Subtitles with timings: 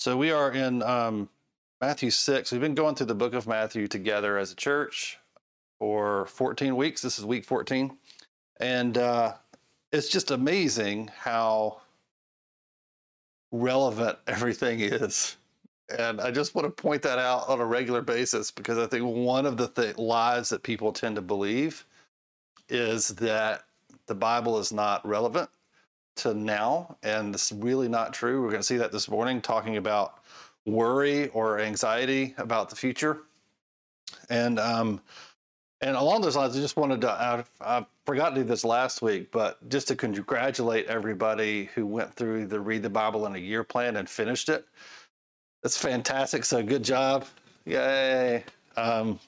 [0.00, 1.28] So we are in um,
[1.82, 2.52] Matthew 6.
[2.52, 5.18] We've been going through the book of Matthew together as a church
[5.78, 7.02] for 14 weeks.
[7.02, 7.94] This is week 14.
[8.60, 9.34] And uh,
[9.92, 11.82] it's just amazing how
[13.52, 15.36] relevant everything is.
[15.98, 19.04] And I just want to point that out on a regular basis because I think
[19.04, 21.84] one of the th- lies that people tend to believe
[22.70, 23.64] is that
[24.06, 25.50] the Bible is not relevant
[26.20, 26.96] to now.
[27.02, 28.42] And it's really not true.
[28.42, 30.20] We're going to see that this morning, talking about
[30.66, 33.22] worry or anxiety about the future.
[34.28, 35.00] And um,
[35.80, 39.00] and along those lines, I just wanted to, I, I forgot to do this last
[39.00, 43.38] week, but just to congratulate everybody who went through the Read the Bible in a
[43.38, 44.66] Year plan and finished it.
[45.62, 46.44] That's fantastic.
[46.44, 47.24] So good job.
[47.64, 48.44] Yay.
[48.76, 49.18] Um,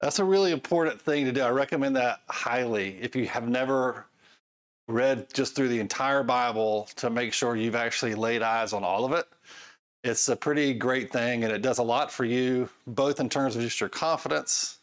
[0.00, 1.42] that's a really important thing to do.
[1.42, 2.96] I recommend that highly.
[3.02, 4.06] If you have never
[4.90, 9.04] read just through the entire Bible to make sure you've actually laid eyes on all
[9.04, 9.26] of it,
[10.02, 13.56] it's a pretty great thing and it does a lot for you, both in terms
[13.56, 14.78] of just your confidence,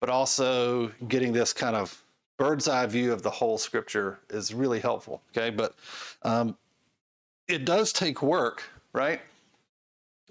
[0.00, 2.02] but also getting this kind of
[2.38, 5.22] bird's eye view of the whole scripture is really helpful.
[5.32, 5.50] Okay.
[5.50, 5.74] But
[6.22, 6.56] um,
[7.48, 9.20] it does take work, right?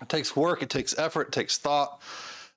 [0.02, 2.02] It takes work, it takes effort, it takes thought,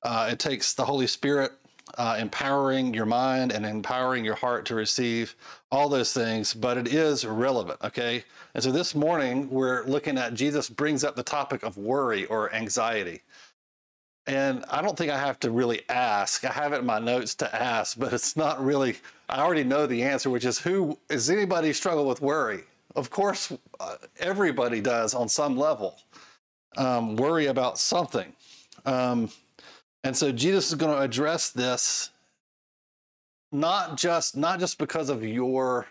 [0.02, 1.52] uh, it takes the Holy Spirit
[1.98, 5.34] uh, empowering your mind and empowering your heart to receive
[5.70, 8.24] all those things, but it is relevant, okay?
[8.54, 12.52] And so this morning, we're looking at Jesus brings up the topic of worry or
[12.54, 13.22] anxiety.
[14.26, 16.44] And I don't think I have to really ask.
[16.44, 18.96] I have it in my notes to ask, but it's not really,
[19.28, 22.64] I already know the answer, which is who, is anybody struggle with worry?
[22.96, 25.96] Of course, uh, everybody does on some level.
[26.76, 28.32] Um, worry about something.
[28.84, 29.30] Um,
[30.06, 32.10] and so Jesus is going to address this
[33.50, 35.86] not just not just because of your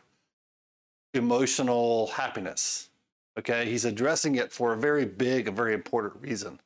[1.13, 2.89] emotional happiness.
[3.37, 3.65] Okay?
[3.65, 6.59] He's addressing it for a very big, a very important reason.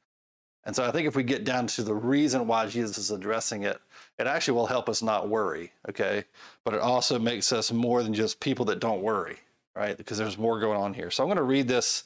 [0.65, 3.63] And so I think if we get down to the reason why Jesus is addressing
[3.63, 3.79] it,
[4.19, 6.25] it actually will help us not worry, okay?
[6.63, 9.37] But it also makes us more than just people that don't worry,
[9.75, 9.97] right?
[9.97, 11.09] Because there's more going on here.
[11.09, 12.03] So I'm going to read this.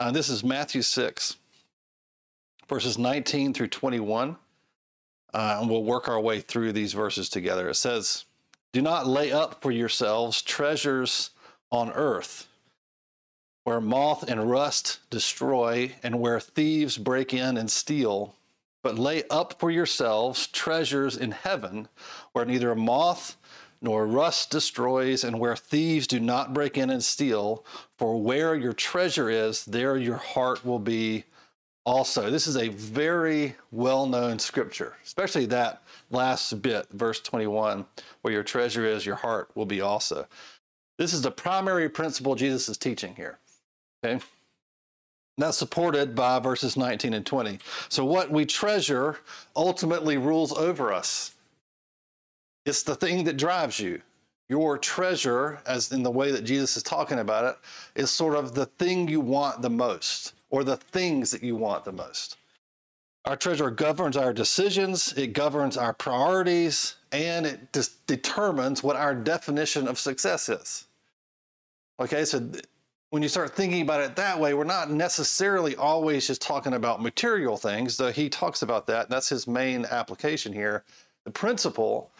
[0.00, 1.36] Uh, this is Matthew 6,
[2.68, 4.36] verses 19 through 21.
[5.32, 7.68] Uh, and we'll work our way through these verses together.
[7.68, 8.24] It says,
[8.72, 11.30] Do not lay up for yourselves treasures
[11.70, 12.48] on earth,
[13.64, 18.34] where moth and rust destroy, and where thieves break in and steal.
[18.82, 21.88] But lay up for yourselves treasures in heaven,
[22.32, 23.36] where neither moth
[23.82, 27.64] nor rust destroys, and where thieves do not break in and steal.
[27.98, 31.24] For where your treasure is, there your heart will be
[31.84, 32.30] also.
[32.30, 37.84] This is a very well known scripture, especially that last bit, verse 21,
[38.22, 40.26] where your treasure is, your heart will be also.
[40.98, 43.38] This is the primary principle Jesus is teaching here.
[44.04, 44.14] Okay?
[44.14, 44.22] And
[45.38, 47.58] that's supported by verses 19 and 20.
[47.88, 49.18] So, what we treasure
[49.56, 51.34] ultimately rules over us.
[52.66, 54.02] It's the thing that drives you.
[54.50, 57.56] Your treasure, as in the way that Jesus is talking about it,
[57.98, 61.84] is sort of the thing you want the most or the things that you want
[61.84, 62.36] the most.
[63.24, 69.14] Our treasure governs our decisions, it governs our priorities, and it just determines what our
[69.14, 70.86] definition of success is.
[72.00, 72.64] Okay, so th-
[73.10, 77.02] when you start thinking about it that way, we're not necessarily always just talking about
[77.02, 79.10] material things, though he talks about that.
[79.10, 80.84] That's his main application here.
[81.24, 82.10] The principle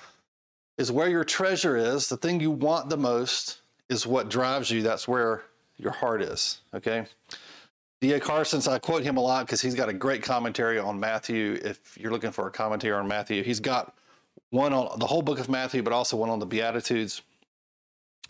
[0.77, 4.83] is where your treasure is, the thing you want the most is what drives you.
[4.83, 5.45] That's where
[5.79, 6.61] your heart is.
[6.75, 7.07] Okay.
[8.01, 8.19] D.A.
[8.19, 11.61] Carson, I quote him a lot because he's got a great commentary on Matthew.
[11.63, 13.95] If you're looking for a commentary on Matthew, he's got
[14.51, 17.21] one on the whole book of Matthew, but also one on the Beatitudes,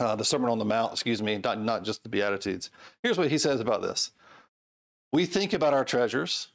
[0.00, 2.70] uh, the Sermon on the Mount, excuse me, not, not just the Beatitudes.
[3.02, 4.10] Here's what he says about this
[5.12, 6.48] We think about our treasures,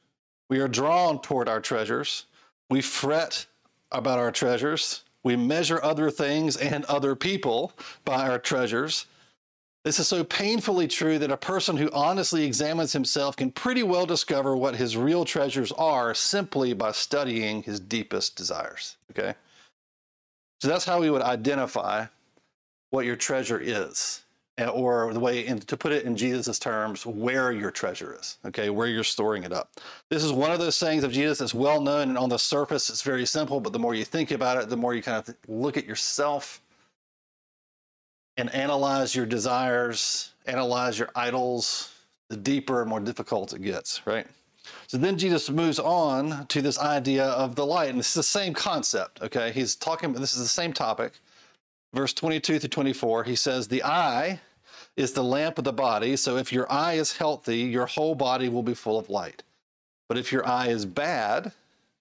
[0.49, 2.25] we are drawn toward our treasures,
[2.69, 3.45] we fret
[3.93, 7.71] about our treasures, we measure other things and other people
[8.03, 9.05] by our treasures.
[9.85, 14.07] This is so painfully true that a person who honestly examines himself can pretty well
[14.07, 18.98] discover what his real treasures are simply by studying his deepest desires.
[19.12, 19.36] Okay?
[20.59, 22.07] So that's how we would identify
[22.89, 24.24] what your treasure is,
[24.74, 28.71] or the way, in, to put it in Jesus' terms, where your treasure is, okay,
[28.71, 29.69] where you're storing it up.
[30.09, 32.89] This is one of those sayings of Jesus that's well known, and on the surface,
[32.89, 35.36] it's very simple, but the more you think about it, the more you kind of
[35.48, 36.62] look at yourself
[38.37, 41.93] and analyze your desires, analyze your idols,
[42.29, 44.27] the deeper and more difficult it gets, right?
[44.87, 48.23] So then Jesus moves on to this idea of the light, and this is the
[48.23, 49.51] same concept, okay?
[49.51, 51.13] He's talking, this is the same topic.
[51.93, 54.39] Verse 22 through 24, he says, The eye
[54.97, 58.49] is the lamp of the body, so if your eye is healthy, your whole body
[58.49, 59.43] will be full of light.
[60.07, 61.51] But if your eye is bad,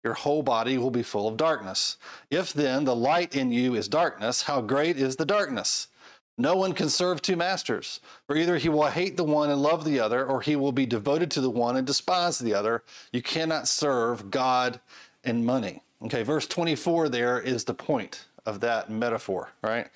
[0.03, 1.97] your whole body will be full of darkness.
[2.31, 5.89] If then the light in you is darkness, how great is the darkness?
[6.37, 9.85] No one can serve two masters, for either he will hate the one and love
[9.85, 12.83] the other, or he will be devoted to the one and despise the other.
[13.13, 14.81] You cannot serve God
[15.23, 15.83] and money.
[16.03, 19.89] Okay, verse 24 there is the point of that metaphor, right?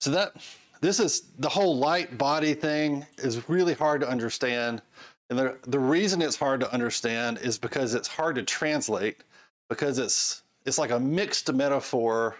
[0.00, 0.34] So that
[0.80, 4.82] this is the whole light body thing is really hard to understand.
[5.30, 9.22] And the, the reason it's hard to understand is because it's hard to translate,
[9.68, 12.36] because it's it's like a mixed metaphor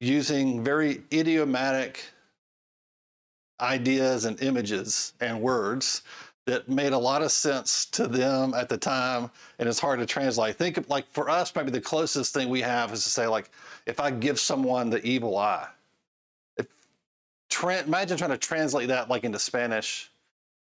[0.00, 2.04] using very idiomatic
[3.60, 6.02] ideas and images and words
[6.46, 10.06] that made a lot of sense to them at the time and it's hard to
[10.06, 10.56] translate.
[10.56, 13.50] Think of like for us, maybe the closest thing we have is to say, like,
[13.84, 15.68] if I give someone the evil eye,
[16.56, 16.66] if,
[17.62, 20.10] imagine trying to translate that like into Spanish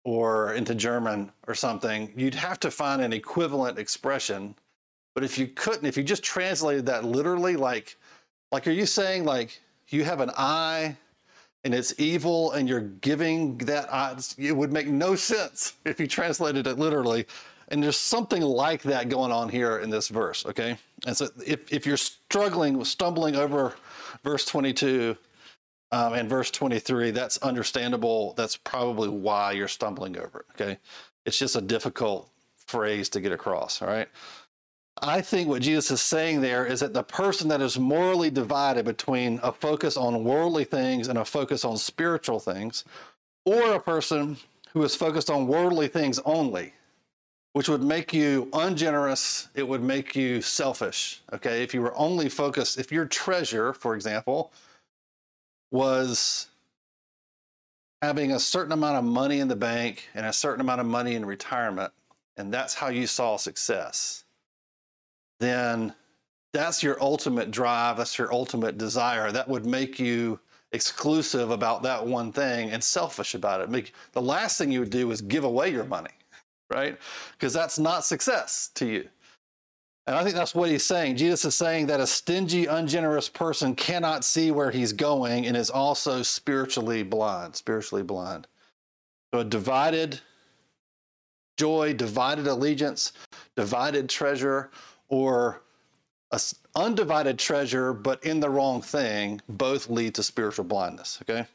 [0.04, 4.56] or into German or something, you'd have to find an equivalent expression.
[5.14, 7.96] But if you couldn't, if you just translated that literally, like,
[8.50, 10.96] like, are you saying like you have an eye
[11.66, 14.16] and it's evil and you're giving that eye?
[14.38, 17.26] It would make no sense if you translated it literally.
[17.68, 20.78] And there's something like that going on here in this verse, okay?
[21.04, 23.74] And so if, if you're struggling, with stumbling over
[24.22, 25.16] verse 22,
[25.92, 28.34] um, and verse 23, that's understandable.
[28.36, 30.62] That's probably why you're stumbling over it.
[30.62, 30.78] Okay.
[31.24, 32.30] It's just a difficult
[32.66, 33.82] phrase to get across.
[33.82, 34.08] All right.
[35.02, 38.84] I think what Jesus is saying there is that the person that is morally divided
[38.84, 42.84] between a focus on worldly things and a focus on spiritual things,
[43.44, 44.38] or a person
[44.72, 46.74] who is focused on worldly things only,
[47.52, 51.22] which would make you ungenerous, it would make you selfish.
[51.32, 51.62] Okay.
[51.62, 54.52] If you were only focused, if your treasure, for example,
[55.70, 56.48] was
[58.02, 61.14] having a certain amount of money in the bank and a certain amount of money
[61.14, 61.92] in retirement,
[62.36, 64.25] and that's how you saw success,
[65.40, 65.94] then
[66.52, 69.30] that's your ultimate drive, that's your ultimate desire.
[69.32, 70.40] That would make you
[70.72, 73.70] exclusive about that one thing and selfish about it.
[73.70, 76.10] Make, the last thing you would do is give away your money,
[76.70, 76.98] right?
[77.32, 79.08] Because that's not success to you.
[80.06, 81.16] And I think that's what he's saying.
[81.16, 85.68] Jesus is saying that a stingy, ungenerous person cannot see where he's going and is
[85.68, 88.46] also spiritually blind, spiritually blind.
[89.34, 90.20] So a divided
[91.56, 93.12] joy, divided allegiance,
[93.56, 94.70] divided treasure,
[95.08, 95.62] or
[96.32, 96.40] a
[96.74, 101.46] undivided treasure but in the wrong thing both lead to spiritual blindness, okay?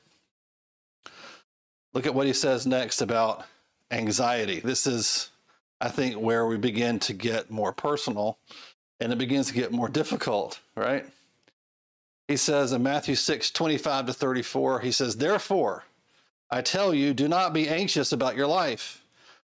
[1.94, 3.46] Look at what he says next about
[3.92, 4.62] anxiety.
[4.62, 5.32] This is
[5.82, 8.38] I think, where we begin to get more personal
[9.00, 11.06] and it begins to get more difficult, right?
[12.28, 15.86] He says in Matthew 6, 25 to 34, he says, Therefore,
[16.52, 19.01] I tell you, do not be anxious about your life,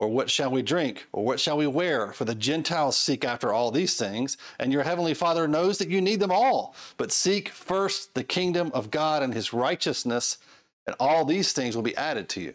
[0.00, 1.06] Or what shall we drink?
[1.12, 2.12] Or what shall we wear?
[2.12, 6.00] For the Gentiles seek after all these things, and your heavenly Father knows that you
[6.00, 6.74] need them all.
[6.96, 10.38] But seek first the kingdom of God and his righteousness,
[10.86, 12.54] and all these things will be added to you.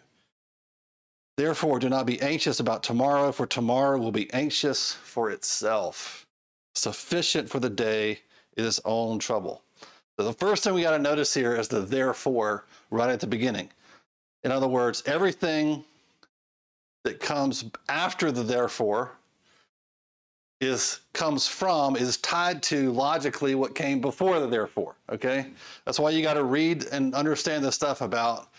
[1.37, 6.25] Therefore, do not be anxious about tomorrow, for tomorrow will be anxious for itself.
[6.73, 8.21] Sufficient for the day
[8.57, 9.61] is its own trouble.
[10.17, 13.27] So the first thing we got to notice here is the therefore right at the
[13.27, 13.69] beginning.
[14.43, 15.83] In other words, everything
[17.05, 19.12] that comes after the therefore
[20.59, 25.47] is comes from is tied to logically what came before the therefore okay?
[25.85, 28.50] That's why you got to read and understand this stuff about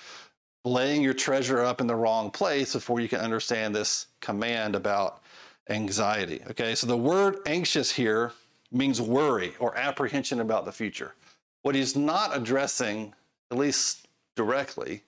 [0.64, 5.22] laying your treasure up in the wrong place before you can understand this command about
[5.68, 6.74] anxiety okay?
[6.74, 8.32] So the word anxious here
[8.70, 11.14] means worry or apprehension about the future.
[11.62, 13.12] What he's not addressing
[13.50, 15.02] at least directly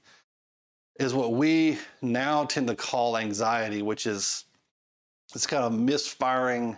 [0.99, 4.45] is what we now tend to call anxiety, which is
[5.33, 6.77] this kind of misfiring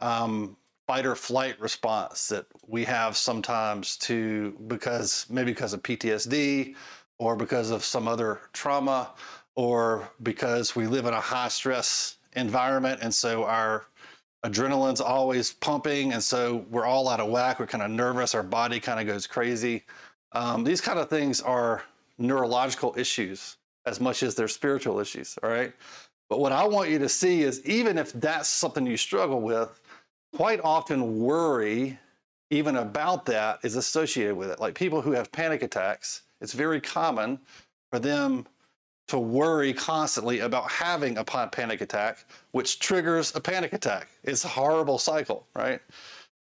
[0.00, 0.56] um,
[0.86, 6.74] fight or flight response that we have sometimes to because maybe because of PTSD
[7.18, 9.10] or because of some other trauma
[9.54, 13.00] or because we live in a high stress environment.
[13.02, 13.86] And so our
[14.44, 17.60] adrenaline's always pumping and so we're all out of whack.
[17.60, 18.34] We're kind of nervous.
[18.34, 19.84] Our body kind of goes crazy.
[20.32, 21.84] Um, these kind of things are
[22.18, 23.56] neurological issues
[23.86, 25.72] as much as they're spiritual issues all right
[26.28, 29.80] but what i want you to see is even if that's something you struggle with
[30.34, 31.98] quite often worry
[32.50, 36.80] even about that is associated with it like people who have panic attacks it's very
[36.80, 37.38] common
[37.90, 38.46] for them
[39.08, 44.08] to worry constantly about having a panic attack, which triggers a panic attack.
[44.22, 45.80] It's a horrible cycle, right?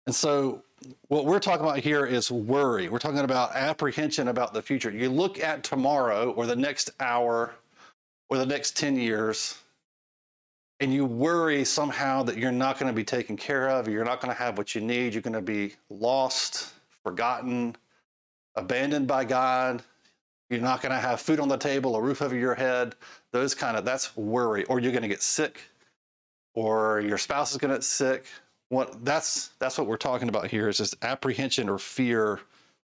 [0.05, 0.61] And so,
[1.07, 2.89] what we're talking about here is worry.
[2.89, 4.91] We're talking about apprehension about the future.
[4.91, 7.55] You look at tomorrow or the next hour
[8.29, 9.57] or the next 10 years,
[10.79, 14.21] and you worry somehow that you're not going to be taken care of, you're not
[14.21, 17.75] going to have what you need, you're going to be lost, forgotten,
[18.55, 19.81] abandoned by God,
[20.49, 22.95] you're not going to have food on the table, a roof over your head,
[23.31, 24.63] those kind of, that's worry.
[24.65, 25.61] Or you're going to get sick,
[26.53, 28.25] or your spouse is going to get sick.
[28.69, 32.39] What, that's, that's what we're talking about here is just apprehension or fear,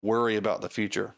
[0.03, 1.15] worry about the future.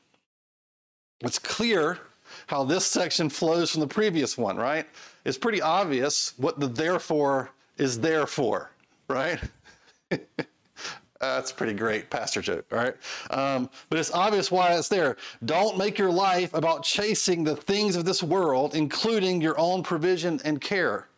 [1.21, 1.99] It's clear
[2.47, 4.87] how this section flows from the previous one, right?
[5.25, 8.71] It's pretty obvious what the therefore is there for,
[9.09, 9.41] right?
[11.21, 12.95] That's pretty great pastor joke, all right?
[13.31, 15.17] Um, but it's obvious why it's there.
[15.45, 20.41] Don't make your life about chasing the things of this world, including your own provision
[20.45, 21.09] and care.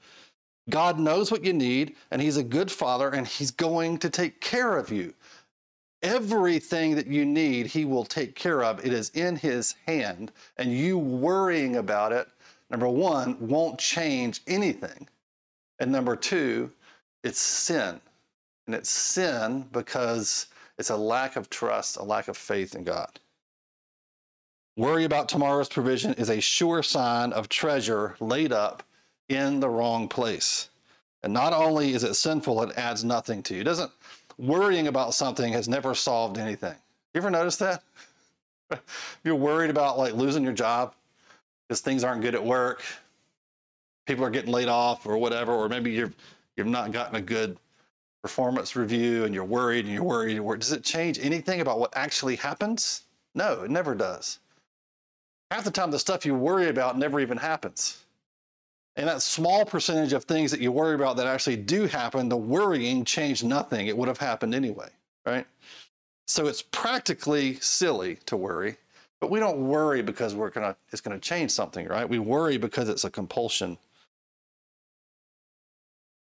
[0.70, 4.40] God knows what you need, and He's a good Father, and He's going to take
[4.40, 5.14] care of you.
[6.02, 8.84] Everything that you need, He will take care of.
[8.84, 12.28] It is in His hand, and you worrying about it,
[12.70, 15.08] number one, won't change anything.
[15.78, 16.70] And number two,
[17.24, 18.00] it's sin.
[18.66, 20.48] And it's sin because
[20.78, 23.18] it's a lack of trust, a lack of faith in God.
[24.76, 28.84] Worry about tomorrow's provision is a sure sign of treasure laid up
[29.28, 30.68] in the wrong place.
[31.22, 33.62] And not only is it sinful, it adds nothing to you.
[33.62, 33.90] It doesn't
[34.38, 36.74] worrying about something has never solved anything.
[37.12, 37.82] You ever notice that?
[39.24, 40.94] You're worried about like losing your job
[41.66, 42.82] because things aren't good at work,
[44.06, 46.14] people are getting laid off or whatever, or maybe you've
[46.56, 47.58] you've not gotten a good
[48.22, 50.60] performance review and you're worried and you're worried, you're worried.
[50.60, 53.02] Does it change anything about what actually happens?
[53.34, 54.38] No, it never does.
[55.50, 58.04] Half the time, the stuff you worry about never even happens.
[58.98, 62.38] And that small percentage of things that you worry about that actually do happen, the
[62.38, 63.88] worrying changed nothing.
[63.88, 64.90] It would have happened anyway,
[65.26, 65.46] right?
[66.28, 68.76] So it's practically silly to worry,
[69.20, 72.08] but we don't worry because we're gonna it's gonna change something, right?
[72.08, 73.78] We worry because it's a compulsion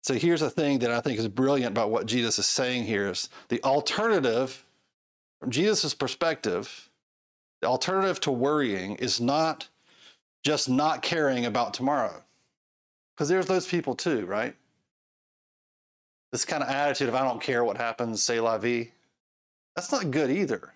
[0.03, 3.09] so here's the thing that I think is brilliant about what Jesus is saying here
[3.09, 4.65] is the alternative,
[5.39, 6.89] from Jesus' perspective,
[7.61, 9.69] the alternative to worrying is not
[10.43, 12.24] just not caring about tomorrow.
[13.15, 14.55] Because there's those people too, right?
[16.31, 18.91] This kind of attitude of I don't care what happens, say la vie,
[19.75, 20.73] that's not good either.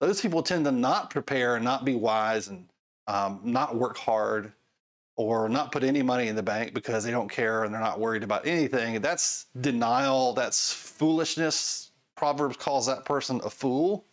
[0.00, 2.66] Those people tend to not prepare and not be wise and
[3.06, 4.52] um, not work hard
[5.16, 8.00] or not put any money in the bank because they don't care and they're not
[8.00, 9.00] worried about anything.
[9.00, 11.92] That's denial, that's foolishness.
[12.16, 14.04] Proverbs calls that person a fool,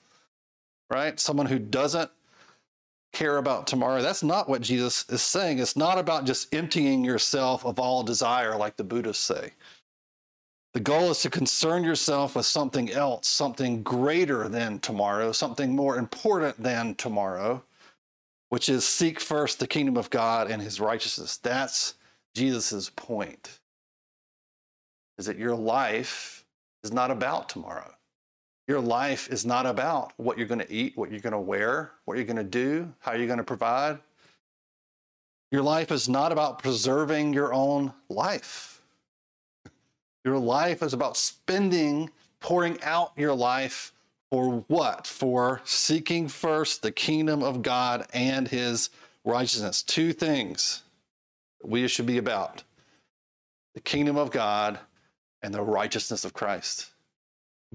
[0.89, 1.19] right?
[1.19, 2.09] Someone who doesn't
[3.13, 4.01] care about tomorrow.
[4.01, 5.59] That's not what Jesus is saying.
[5.59, 9.51] It's not about just emptying yourself of all desire, like the Buddhists say.
[10.73, 15.97] The goal is to concern yourself with something else, something greater than tomorrow, something more
[15.97, 17.63] important than tomorrow
[18.51, 21.37] which is seek first the kingdom of God and his righteousness.
[21.37, 21.95] That's
[22.35, 23.61] Jesus' point.
[25.17, 26.45] Is that your life
[26.83, 27.93] is not about tomorrow.
[28.71, 31.91] Your life is not about what you're going to eat, what you're going to wear,
[32.05, 33.99] what you're going to do, how you're going to provide.
[35.51, 38.81] Your life is not about preserving your own life.
[40.23, 43.91] Your life is about spending, pouring out your life
[44.29, 45.05] for what?
[45.05, 48.89] For seeking first the kingdom of God and his
[49.25, 49.83] righteousness.
[49.83, 50.83] Two things
[51.61, 52.63] we should be about
[53.73, 54.79] the kingdom of God
[55.41, 56.90] and the righteousness of Christ.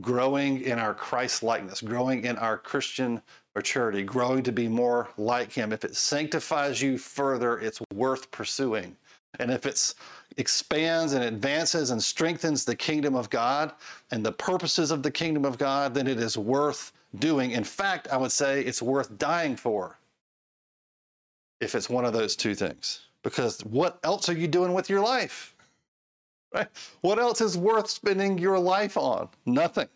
[0.01, 3.23] Growing in our Christ likeness, growing in our Christian
[3.55, 5.73] maturity, growing to be more like him.
[5.73, 8.97] If it sanctifies you further, it's worth pursuing.
[9.39, 9.95] And if it
[10.37, 13.73] expands and advances and strengthens the kingdom of God
[14.11, 17.53] and the purposes of the kingdom of God, then it is worth doing.
[17.53, 19.99] In fact, I would say it's worth dying for
[21.61, 23.01] if it's one of those two things.
[23.23, 25.56] Because what else are you doing with your life?
[26.55, 26.69] Right?
[27.03, 29.29] What else is worth spending your life on?
[29.47, 29.89] Nothing.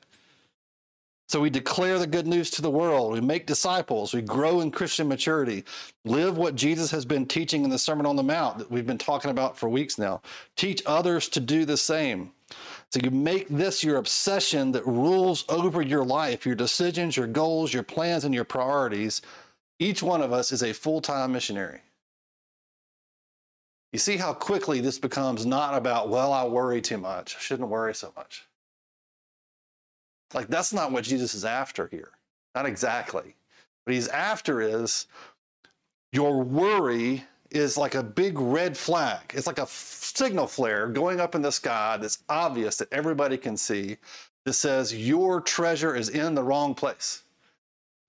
[1.28, 3.12] So we declare the good news to the world.
[3.12, 4.12] We make disciples.
[4.12, 5.64] We grow in Christian maturity.
[6.04, 8.98] Live what Jesus has been teaching in the Sermon on the Mount that we've been
[8.98, 10.22] talking about for weeks now.
[10.56, 12.32] Teach others to do the same.
[12.92, 17.72] So you make this your obsession that rules over your life, your decisions, your goals,
[17.72, 19.22] your plans, and your priorities.
[19.78, 21.80] Each one of us is a full time missionary.
[23.92, 27.36] You see how quickly this becomes not about, well, I worry too much.
[27.36, 28.46] I shouldn't worry so much.
[30.32, 32.12] Like, that's not what Jesus is after here.
[32.54, 33.34] Not exactly.
[33.84, 35.06] What he's after is
[36.12, 39.32] your worry is like a big red flag.
[39.34, 43.56] It's like a signal flare going up in the sky that's obvious that everybody can
[43.56, 43.96] see
[44.44, 47.22] that says your treasure is in the wrong place.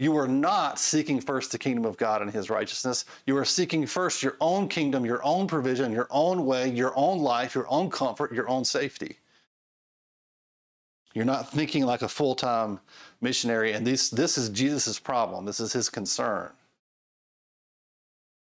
[0.01, 3.05] You are not seeking first the kingdom of God and his righteousness.
[3.27, 7.20] You are seeking first your own kingdom, your own provision, your own way, your own
[7.20, 9.20] life, your own comfort, your own safety.
[11.13, 12.79] You're not thinking like a full time
[13.22, 15.46] missionary, and this, this is Jesus' problem.
[15.46, 16.50] This is his concern.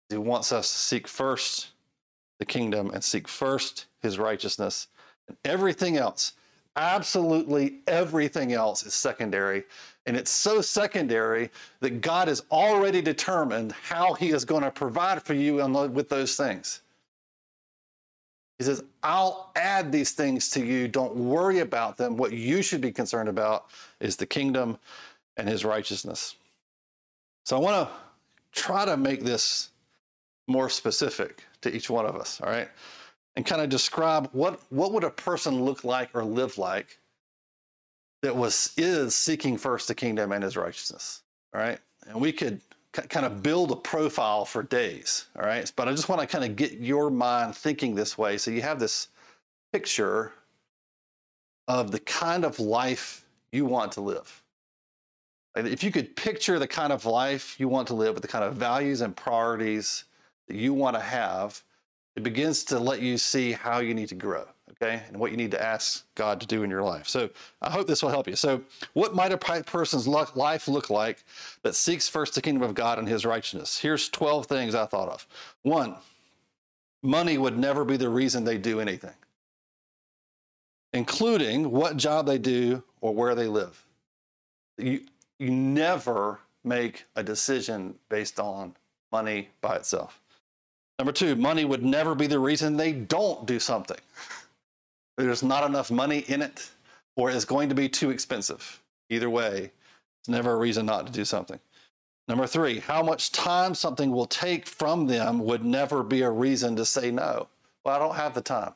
[0.09, 1.69] He wants us to seek first
[2.39, 4.87] the kingdom and seek first his righteousness.
[5.29, 6.33] And everything else,
[6.77, 9.63] absolutely everything else, is secondary.
[10.05, 11.49] And it's so secondary
[11.81, 15.55] that God has already determined how he is going to provide for you
[15.89, 16.81] with those things.
[18.57, 20.87] He says, I'll add these things to you.
[20.87, 22.17] Don't worry about them.
[22.17, 23.65] What you should be concerned about
[23.99, 24.77] is the kingdom
[25.35, 26.35] and his righteousness.
[27.43, 27.95] So I want to
[28.59, 29.69] try to make this
[30.47, 32.69] more specific to each one of us, all right?
[33.37, 36.97] And kind of describe what, what would a person look like or live like
[38.23, 41.21] that was is seeking first the kingdom and his righteousness,
[41.53, 41.77] all right?
[42.07, 42.59] And we could
[42.93, 45.27] kind of build a profile for days.
[45.35, 45.71] All right.
[45.75, 48.39] But I just want to kind of get your mind thinking this way.
[48.39, 49.09] So you have this
[49.71, 50.33] picture
[51.67, 54.43] of the kind of life you want to live.
[55.55, 58.43] If you could picture the kind of life you want to live with the kind
[58.43, 60.05] of values and priorities
[60.47, 61.61] that you want to have,
[62.17, 64.45] it begins to let you see how you need to grow
[64.81, 67.07] okay, and what you need to ask God to do in your life.
[67.07, 67.29] So
[67.61, 68.35] I hope this will help you.
[68.35, 68.61] So,
[68.93, 71.23] what might a person's life look like
[71.63, 73.77] that seeks first the kingdom of God and his righteousness?
[73.77, 75.27] Here's 12 things I thought of.
[75.63, 75.95] One,
[77.01, 79.15] money would never be the reason they do anything,
[80.93, 83.83] including what job they do or where they live.
[84.77, 85.01] You,
[85.39, 88.75] you never make a decision based on
[89.11, 90.21] money by itself.
[90.99, 93.97] Number two, money would never be the reason they don't do something
[95.17, 96.69] there's not enough money in it
[97.15, 98.81] or it's going to be too expensive.
[99.09, 99.71] Either way,
[100.21, 101.59] it's never a reason not to do something.
[102.27, 106.75] Number three, how much time something will take from them would never be a reason
[106.75, 107.47] to say no.
[107.83, 108.73] Well, I don't have the time.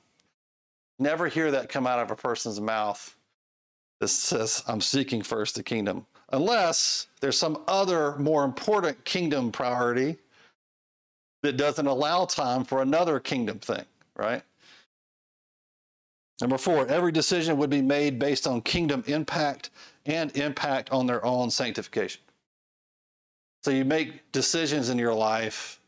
[0.98, 3.16] Never hear that come out of a person's mouth
[4.00, 10.18] that says, I'm seeking first the kingdom, unless there's some other more important kingdom priority
[11.44, 14.44] that doesn't allow time for another kingdom thing, right?
[16.40, 19.70] Number four, every decision would be made based on kingdom impact
[20.06, 22.22] and impact on their own sanctification.
[23.64, 25.80] So you make decisions in your life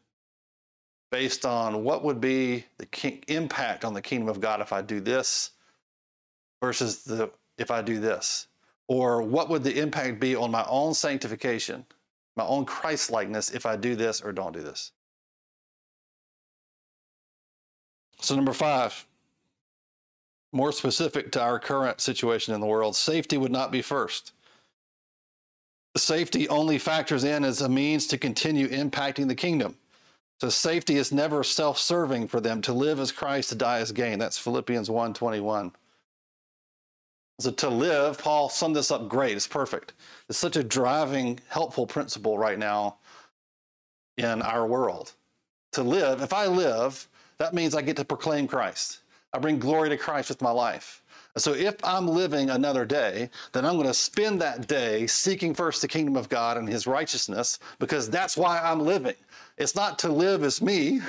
[1.11, 4.99] based on what would be the impact on the kingdom of God if I do
[4.99, 5.51] this
[6.61, 8.47] versus the if I do this.
[8.87, 11.85] Or what would the impact be on my own sanctification,
[12.35, 14.91] my own Christ likeness if I do this or don't do this?
[18.23, 19.05] So, number five,
[20.53, 24.31] more specific to our current situation in the world, safety would not be first.
[25.97, 29.75] Safety only factors in as a means to continue impacting the kingdom.
[30.41, 34.19] So safety is never self-serving for them to live as Christ, to die as gain.
[34.19, 35.71] That's Philippians 1:21.
[37.39, 39.35] So to live, Paul summed this up great.
[39.35, 39.93] It's perfect.
[40.29, 42.97] It's such a driving, helpful principle right now
[44.17, 45.13] in our world.
[45.73, 48.99] To live, if I live, that means I get to proclaim Christ.
[49.33, 51.01] I bring glory to Christ with my life.
[51.35, 55.81] So if I'm living another day, then I'm going to spend that day seeking first
[55.81, 59.15] the kingdom of God and his righteousness because that's why I'm living.
[59.57, 61.01] It's not to live as me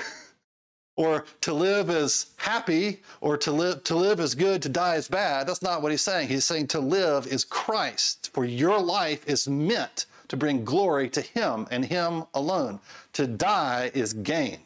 [0.96, 5.08] or to live as happy or to live to live as good to die as
[5.08, 5.46] bad.
[5.46, 6.28] That's not what he's saying.
[6.28, 8.30] He's saying to live is Christ.
[8.32, 12.80] For your life is meant to bring glory to him and him alone.
[13.14, 14.58] To die is gain.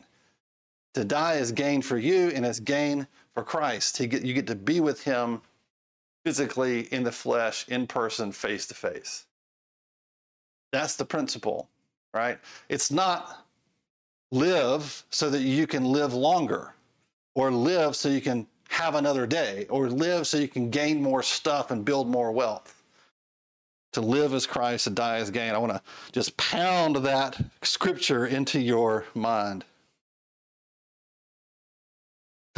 [0.99, 4.01] To die is gain for you and it's gain for Christ.
[4.01, 5.41] Get, you get to be with him
[6.25, 9.27] physically in the flesh, in person, face to face.
[10.73, 11.69] That's the principle,
[12.13, 12.41] right?
[12.69, 13.47] It's not
[14.33, 16.75] live so that you can live longer
[17.37, 21.23] or live so you can have another day or live so you can gain more
[21.23, 22.75] stuff and build more wealth.
[23.93, 25.55] To live as Christ and die as gain.
[25.55, 29.65] I want to just pound that scripture into your mind.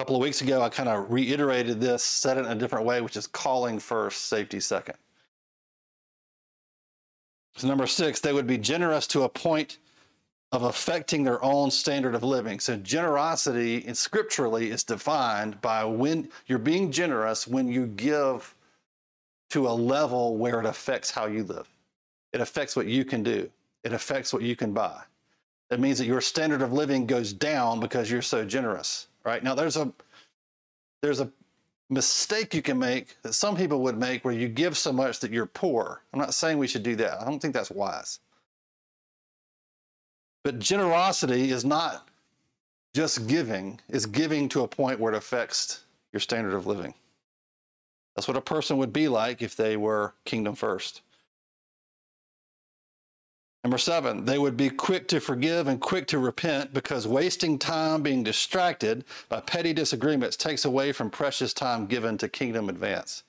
[0.01, 3.03] Couple of weeks ago, I kind of reiterated this, said it in a different way,
[3.03, 4.95] which is calling first, safety second.
[7.55, 9.77] So, number six, they would be generous to a point
[10.53, 12.61] of affecting their own standard of living.
[12.61, 18.55] So generosity in scripturally is defined by when you're being generous when you give
[19.51, 21.69] to a level where it affects how you live.
[22.33, 23.51] It affects what you can do.
[23.85, 25.03] It affects what you can buy.
[25.69, 29.43] That means that your standard of living goes down because you're so generous, right?
[29.43, 29.93] Now there's a
[31.03, 31.31] there's a
[31.89, 35.33] mistake you can make that some people would make where you give so much that
[35.33, 36.03] you're poor.
[36.13, 37.21] I'm not saying we should do that.
[37.21, 38.21] I don't think that's wise.
[40.45, 42.09] But generosity is not
[42.95, 46.95] just giving, it's giving to a point where it affects your standard of living.
[48.17, 51.03] That's what a person would be like if they were kingdom first.
[53.63, 58.03] Number seven, they would be quick to forgive and quick to repent because wasting time
[58.03, 63.25] being distracted by petty disagreements takes away from precious time given to kingdom advance.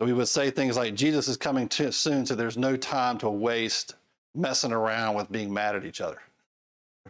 [0.00, 3.94] We would say things like, Jesus is coming soon, so there's no time to waste
[4.34, 6.18] messing around with being mad at each other.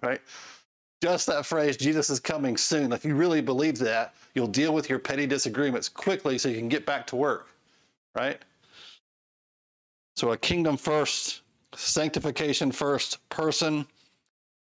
[0.03, 0.21] Right?
[1.01, 2.93] Just that phrase, Jesus is coming soon.
[2.93, 6.69] If you really believe that, you'll deal with your petty disagreements quickly so you can
[6.69, 7.49] get back to work.
[8.15, 8.41] Right?
[10.17, 11.43] So, a kingdom first,
[11.77, 13.87] sanctification first person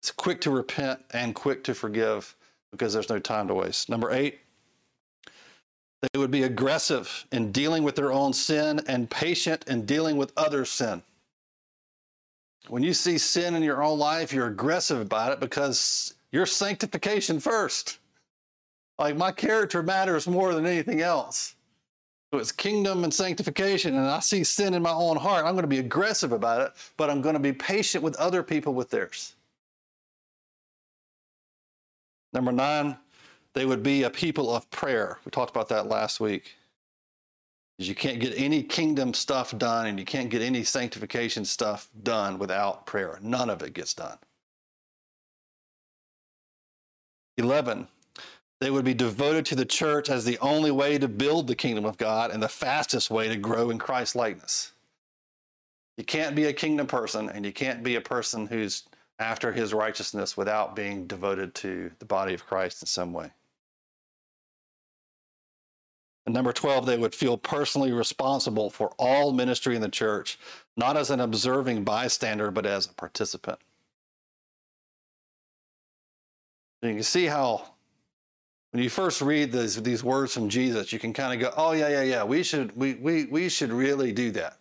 [0.04, 2.36] is quick to repent and quick to forgive
[2.72, 3.89] because there's no time to waste.
[3.89, 4.39] Number eight,
[6.02, 10.32] they would be aggressive in dealing with their own sin and patient in dealing with
[10.38, 11.02] others' sin.
[12.67, 17.39] When you see sin in your own life, you're aggressive about it because you're sanctification
[17.39, 18.00] first.
[19.00, 21.56] Like my character matters more than anything else.
[22.32, 25.46] So it's kingdom and sanctification, and I see sin in my own heart.
[25.46, 28.44] I'm going to be aggressive about it, but I'm going to be patient with other
[28.44, 29.36] people with theirs.
[32.34, 32.98] Number nine,
[33.54, 35.20] they would be a people of prayer.
[35.24, 36.58] We talked about that last week
[37.78, 42.40] you can't get any kingdom stuff done and you can't get any sanctification stuff done
[42.40, 43.20] without prayer.
[43.22, 44.18] None of it gets done.
[47.38, 47.88] 11.
[48.60, 51.86] They would be devoted to the church as the only way to build the kingdom
[51.86, 54.72] of God and the fastest way to grow in Christ likeness.
[55.98, 58.84] You can't be a kingdom person and you can't be a person who's
[59.20, 63.32] after his righteousness without being devoted to the body of Christ in some way.
[66.26, 70.38] And number 12, they would feel personally responsible for all ministry in the church,
[70.76, 73.60] not as an observing bystander, but as a participant.
[76.82, 77.65] You can see how,
[78.78, 81.72] when you first read these, these words from Jesus, you can kind of go, oh,
[81.72, 84.60] yeah, yeah, yeah, we should, we, we, we should really do that.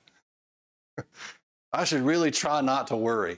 [1.74, 3.36] I should really try not to worry.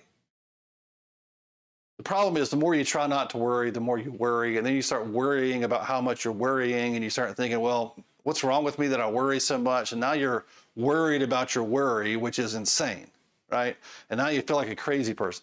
[1.97, 4.57] The problem is, the more you try not to worry, the more you worry.
[4.57, 7.97] And then you start worrying about how much you're worrying, and you start thinking, well,
[8.23, 9.91] what's wrong with me that I worry so much?
[9.91, 13.09] And now you're worried about your worry, which is insane,
[13.51, 13.77] right?
[14.11, 15.43] And now you feel like a crazy person.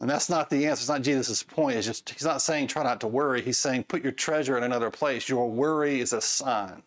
[0.00, 0.82] And that's not the answer.
[0.82, 1.76] It's not Jesus' point.
[1.76, 3.40] It's just, he's not saying try not to worry.
[3.40, 5.28] He's saying put your treasure in another place.
[5.28, 6.82] Your worry is a sign,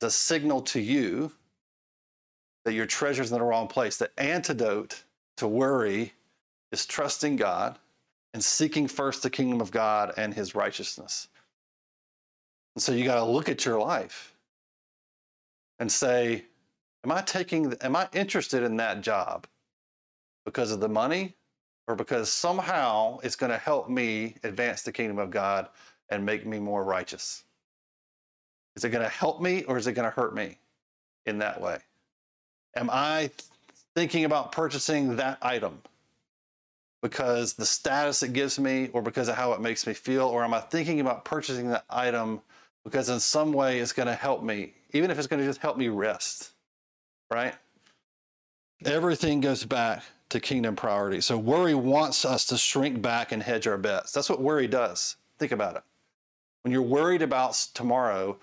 [0.00, 1.32] it's a signal to you
[2.64, 3.96] that your treasure's in the wrong place.
[3.96, 5.04] The antidote
[5.36, 6.14] to worry
[6.72, 7.78] is trusting God
[8.32, 11.28] and seeking first the kingdom of God and his righteousness.
[12.74, 14.34] And so you got to look at your life
[15.78, 16.44] and say,
[17.04, 19.46] am I taking, am I interested in that job
[20.44, 21.34] because of the money
[21.86, 25.68] or because somehow it's going to help me advance the kingdom of God
[26.08, 27.44] and make me more righteous?
[28.76, 30.58] Is it going to help me or is it going to hurt me
[31.26, 31.78] in that way?
[32.76, 33.30] Am I
[33.94, 35.80] thinking about purchasing that item
[37.02, 40.26] because the status it gives me or because of how it makes me feel?
[40.26, 42.40] Or am I thinking about purchasing that item
[42.82, 45.60] because in some way it's going to help me, even if it's going to just
[45.60, 46.50] help me rest,
[47.30, 47.54] right?
[48.84, 50.02] Everything goes back
[50.34, 51.20] to kingdom priority.
[51.20, 54.10] So worry wants us to shrink back and hedge our bets.
[54.10, 55.14] That's what worry does.
[55.38, 55.82] Think about it.
[56.62, 58.36] When you're worried about tomorrow,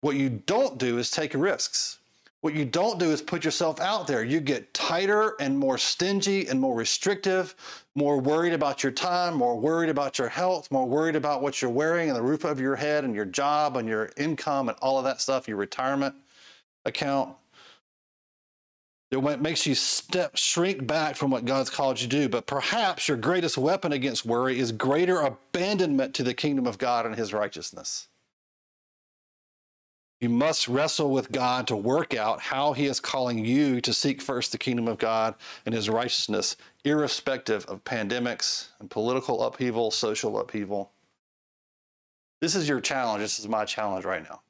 [0.00, 1.98] what you don't do is take risks.
[2.40, 4.22] What you don't do is put yourself out there.
[4.22, 7.56] You get tighter and more stingy and more restrictive,
[7.96, 11.70] more worried about your time, more worried about your health, more worried about what you're
[11.70, 14.98] wearing and the roof of your head and your job and your income and all
[14.98, 16.14] of that stuff, your retirement
[16.84, 17.34] account.
[19.22, 22.28] That makes you step shrink back from what God's called you to do.
[22.28, 27.06] But perhaps your greatest weapon against worry is greater abandonment to the kingdom of God
[27.06, 28.08] and his righteousness.
[30.20, 34.22] You must wrestle with God to work out how he is calling you to seek
[34.22, 35.34] first the kingdom of God
[35.66, 40.92] and his righteousness, irrespective of pandemics and political upheaval, social upheaval.
[42.40, 43.20] This is your challenge.
[43.20, 44.40] This is my challenge right now.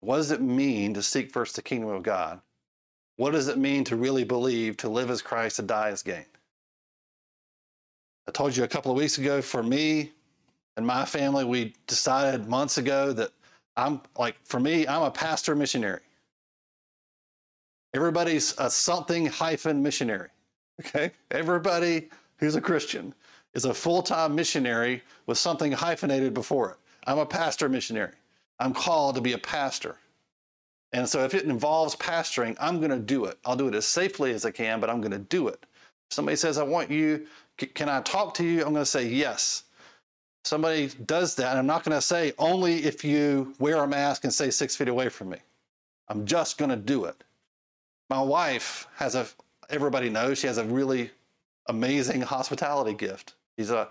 [0.00, 2.40] What does it mean to seek first the kingdom of God?
[3.18, 6.24] What does it mean to really believe to live as Christ, to die as gain?
[8.28, 10.12] I told you a couple of weeks ago, for me
[10.76, 13.32] and my family, we decided months ago that
[13.76, 16.02] I'm like, for me, I'm a pastor missionary.
[17.92, 20.30] Everybody's a something hyphen missionary.
[20.80, 21.10] Okay.
[21.32, 23.12] Everybody who's a Christian
[23.52, 26.76] is a full time missionary with something hyphenated before it.
[27.04, 28.12] I'm a pastor missionary.
[28.60, 29.96] I'm called to be a pastor.
[30.92, 33.38] And so if it involves pastoring, I'm going to do it.
[33.44, 35.66] I'll do it as safely as I can, but I'm going to do it.
[36.10, 37.26] If somebody says, I want you,
[37.74, 38.58] can I talk to you?
[38.58, 39.64] I'm going to say yes.
[40.44, 44.32] Somebody does that, I'm not going to say only if you wear a mask and
[44.32, 45.38] stay six feet away from me.
[46.08, 47.22] I'm just going to do it.
[48.08, 49.26] My wife has a,
[49.68, 51.10] everybody knows she has a really
[51.66, 53.34] amazing hospitality gift.
[53.58, 53.88] She's a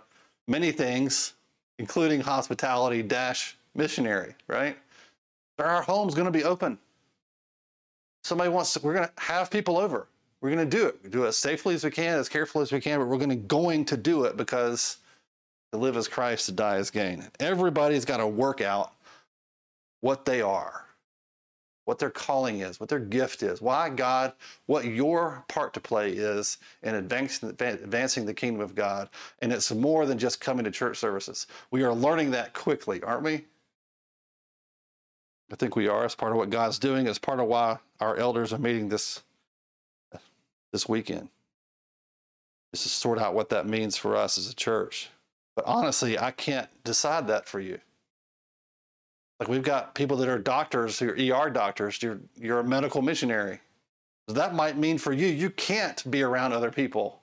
[0.48, 1.34] many things,
[1.78, 4.78] including hospitality dash missionary, right?
[5.60, 6.80] Our home's going to be open
[8.28, 10.08] somebody wants to, we're going to have people over.
[10.42, 11.00] We're going to do it.
[11.04, 13.18] We do it as safely as we can, as carefully as we can, but we're
[13.18, 14.98] going to going to do it because
[15.72, 17.26] to live as Christ, to die as gain.
[17.40, 18.94] Everybody's got to work out
[20.02, 20.86] what they are,
[21.86, 24.34] what their calling is, what their gift is, why God,
[24.68, 29.10] what your part to play is in advancing, advancing the kingdom of God.
[29.42, 31.48] And it's more than just coming to church services.
[31.72, 33.46] We are learning that quickly, aren't we?
[35.52, 36.04] I think we are.
[36.06, 37.08] It's part of what God's doing.
[37.08, 39.22] It's part of why our elders are meeting this
[40.74, 41.30] this weekend.
[42.74, 45.10] Just to sort out what that means for us as a church.
[45.56, 47.80] But honestly, I can't decide that for you.
[49.40, 52.02] Like we've got people that are doctors, who are ER doctors.
[52.02, 53.62] You're you're a medical missionary.
[54.28, 57.22] That might mean for you, you can't be around other people.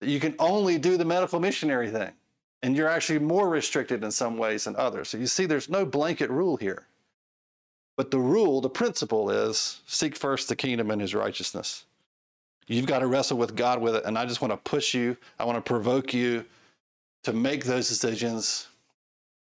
[0.00, 2.12] You can only do the medical missionary thing
[2.62, 5.08] and you're actually more restricted in some ways than others.
[5.08, 6.86] So you see, there's no blanket rule here.
[7.96, 11.84] But the rule, the principle is seek first the kingdom and his righteousness.
[12.66, 14.04] You've got to wrestle with God with it.
[14.04, 16.44] And I just want to push you, I want to provoke you
[17.24, 18.68] to make those decisions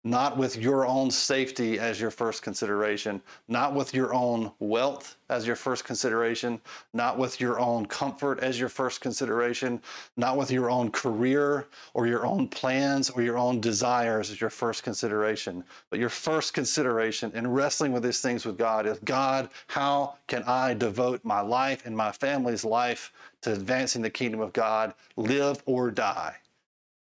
[0.05, 5.47] not with your own safety as your first consideration, not with your own wealth as
[5.47, 6.61] your first consideration,
[6.93, 9.81] not with your own comfort as your first consideration,
[10.15, 11.65] not with your own career
[11.95, 15.63] or your own plans or your own desires as your first consideration.
[15.89, 20.43] But your first consideration in wrestling with these things with God is God, how can
[20.43, 25.63] I devote my life and my family's life to advancing the kingdom of God, live
[25.65, 26.35] or die?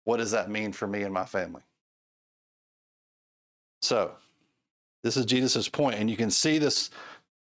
[0.05, 1.63] What does that mean for me and my family?
[3.83, 4.13] So,
[5.03, 6.91] this is Jesus' point, and you can see this.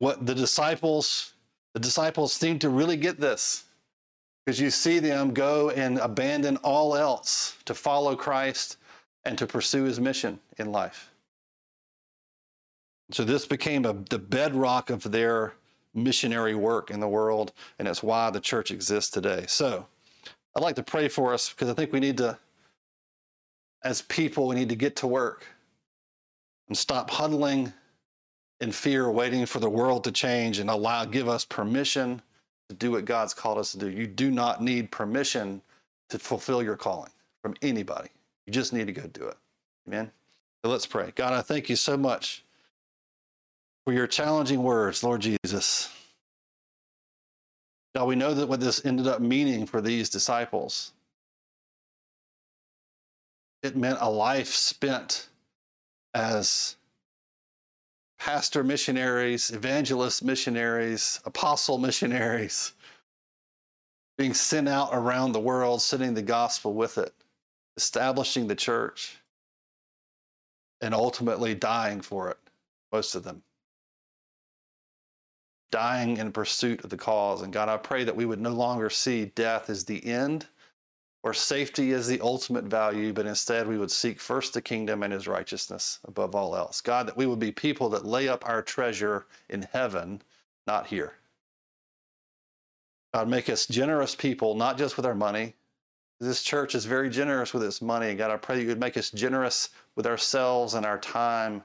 [0.01, 1.35] What the disciples,
[1.73, 3.64] the disciples seem to really get this,
[4.44, 8.77] because you see them go and abandon all else to follow Christ
[9.25, 11.11] and to pursue His mission in life.
[13.12, 15.55] So this became a, the bedrock of their
[15.94, 19.44] missionary work in the world, and it's why the church exists today.
[19.47, 19.87] So,
[20.57, 22.37] I'd like to pray for us because I think we need to,
[23.85, 25.47] as people, we need to get to work
[26.68, 27.72] and stop huddling
[28.61, 32.22] in fear, waiting for the world to change and allow, give us permission
[32.68, 33.90] to do what God's called us to do.
[33.90, 35.61] You do not need permission
[36.09, 37.11] to fulfill your calling
[37.42, 38.09] from anybody.
[38.46, 39.37] You just need to go do it.
[39.87, 40.11] Amen.
[40.64, 41.12] So let's pray.
[41.14, 42.42] God, I thank you so much
[43.85, 45.92] for your challenging words, Lord Jesus.
[47.94, 50.92] Now we know that what this ended up meaning for these disciples,
[53.62, 55.29] it meant a life spent
[56.14, 56.77] as
[58.18, 62.72] pastor missionaries, evangelist missionaries, apostle missionaries,
[64.16, 67.12] being sent out around the world, sending the gospel with it,
[67.77, 69.18] establishing the church,
[70.81, 72.38] and ultimately dying for it,
[72.92, 73.42] most of them.
[75.70, 77.42] Dying in pursuit of the cause.
[77.42, 80.46] And God, I pray that we would no longer see death as the end
[81.25, 85.11] or safety is the ultimate value, but instead we would seek first the kingdom and
[85.11, 86.83] his righteousness above all else.
[86.83, 90.21] God, that we would be people that lay up our treasure in heaven,
[90.67, 91.15] not here.
[93.15, 95.55] God, make us generous people, not just with our money.
[96.21, 98.15] This church is very generous with its money.
[98.15, 101.63] God, I pray you would make us generous with ourselves and our time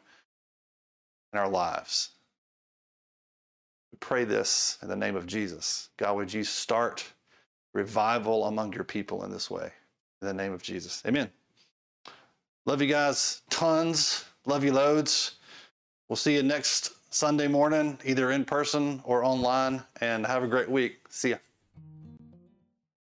[1.33, 2.11] and our lives.
[3.91, 5.89] We pray this in the name of Jesus.
[5.97, 7.11] God, would you start
[7.73, 9.71] revival among your people in this way?
[10.21, 11.03] In the name of Jesus.
[11.05, 11.29] Amen.
[12.65, 14.25] Love you guys tons.
[14.45, 15.35] Love you loads.
[16.07, 20.69] We'll see you next Sunday morning, either in person or online, and have a great
[20.69, 20.99] week.
[21.09, 21.37] See ya.